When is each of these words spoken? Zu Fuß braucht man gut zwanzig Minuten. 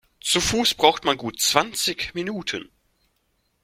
Zu 0.19 0.41
Fuß 0.41 0.73
braucht 0.73 1.05
man 1.05 1.15
gut 1.15 1.39
zwanzig 1.39 2.15
Minuten. 2.15 2.71